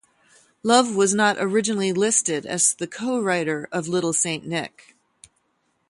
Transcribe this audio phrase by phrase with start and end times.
[0.63, 4.95] Love was not originally listed as the co-writer of "Little Saint Nick".